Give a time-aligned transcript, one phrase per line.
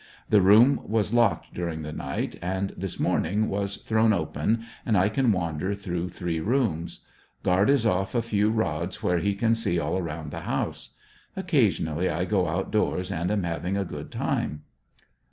[0.31, 5.09] The room was locked during the night, and this morning was thrown open, and I
[5.09, 7.01] can wander through three rooms.
[7.43, 10.95] Guard is off a few rods where he can see all around the house.
[11.35, 14.63] Occasionally I go out doors and am having a good time.